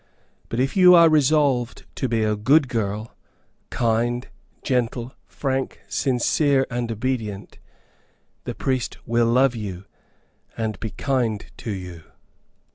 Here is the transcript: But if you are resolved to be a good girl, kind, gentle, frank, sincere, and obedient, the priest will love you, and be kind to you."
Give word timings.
But 0.49 0.59
if 0.59 0.75
you 0.75 0.95
are 0.95 1.09
resolved 1.09 1.85
to 1.97 2.09
be 2.09 2.23
a 2.23 2.35
good 2.35 2.67
girl, 2.67 3.15
kind, 3.69 4.27
gentle, 4.63 5.13
frank, 5.27 5.81
sincere, 5.87 6.65
and 6.71 6.91
obedient, 6.91 7.59
the 8.45 8.55
priest 8.55 8.97
will 9.05 9.27
love 9.27 9.55
you, 9.55 9.85
and 10.57 10.79
be 10.79 10.89
kind 10.89 11.45
to 11.57 11.69
you." 11.69 12.01